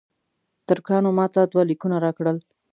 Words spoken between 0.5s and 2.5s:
ترکانو ماته دوه لیکونه راکړل.